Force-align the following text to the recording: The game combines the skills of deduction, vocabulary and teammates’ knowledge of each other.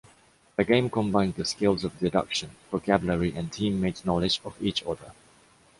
The 0.55 0.63
game 0.63 0.89
combines 0.89 1.35
the 1.35 1.45
skills 1.45 1.83
of 1.83 1.99
deduction, 1.99 2.49
vocabulary 2.71 3.33
and 3.35 3.53
teammates’ 3.53 4.03
knowledge 4.03 4.41
of 4.43 4.55
each 4.59 4.81
other. 4.81 5.13